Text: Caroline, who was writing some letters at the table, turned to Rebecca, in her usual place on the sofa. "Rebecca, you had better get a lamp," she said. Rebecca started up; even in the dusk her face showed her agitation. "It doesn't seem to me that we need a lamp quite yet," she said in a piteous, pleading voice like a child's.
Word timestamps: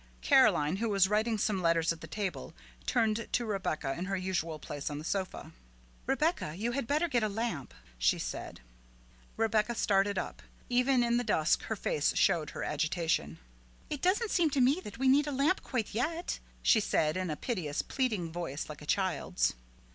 Caroline, 0.21 0.77
who 0.77 0.89
was 0.89 1.07
writing 1.07 1.37
some 1.37 1.61
letters 1.61 1.93
at 1.93 2.01
the 2.01 2.07
table, 2.07 2.55
turned 2.87 3.27
to 3.31 3.45
Rebecca, 3.45 3.93
in 3.95 4.05
her 4.05 4.17
usual 4.17 4.57
place 4.57 4.89
on 4.89 4.97
the 4.97 5.03
sofa. 5.03 5.51
"Rebecca, 6.07 6.55
you 6.57 6.71
had 6.71 6.87
better 6.87 7.07
get 7.07 7.21
a 7.21 7.29
lamp," 7.29 7.71
she 7.99 8.17
said. 8.17 8.61
Rebecca 9.37 9.75
started 9.75 10.17
up; 10.17 10.41
even 10.69 11.03
in 11.03 11.17
the 11.17 11.23
dusk 11.23 11.61
her 11.65 11.75
face 11.75 12.15
showed 12.17 12.49
her 12.49 12.63
agitation. 12.63 13.37
"It 13.91 14.01
doesn't 14.01 14.31
seem 14.31 14.49
to 14.49 14.59
me 14.59 14.81
that 14.83 14.97
we 14.97 15.07
need 15.07 15.27
a 15.27 15.31
lamp 15.31 15.61
quite 15.61 15.93
yet," 15.93 16.39
she 16.63 16.79
said 16.79 17.15
in 17.15 17.29
a 17.29 17.35
piteous, 17.35 17.83
pleading 17.83 18.31
voice 18.31 18.69
like 18.69 18.81
a 18.81 18.87
child's. 18.87 19.53